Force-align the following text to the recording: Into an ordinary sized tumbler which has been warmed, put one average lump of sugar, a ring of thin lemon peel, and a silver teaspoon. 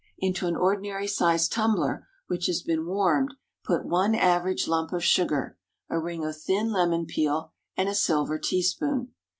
Into 0.17 0.47
an 0.47 0.55
ordinary 0.55 1.07
sized 1.07 1.51
tumbler 1.51 2.07
which 2.25 2.47
has 2.47 2.63
been 2.63 2.87
warmed, 2.87 3.35
put 3.63 3.85
one 3.85 4.15
average 4.15 4.67
lump 4.67 4.91
of 4.91 5.03
sugar, 5.03 5.59
a 5.91 5.99
ring 5.99 6.25
of 6.25 6.41
thin 6.41 6.71
lemon 6.71 7.05
peel, 7.05 7.53
and 7.77 7.87
a 7.87 7.93
silver 7.93 8.39
teaspoon. 8.39 9.13